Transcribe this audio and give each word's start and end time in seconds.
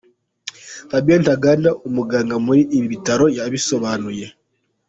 Fabien 0.89 1.21
Ntaganda 1.25 1.69
umuganga 1.87 2.35
muri 2.45 2.61
ibi 2.77 2.87
bitaro 2.93 3.25
yabisobanuye. 3.37 4.25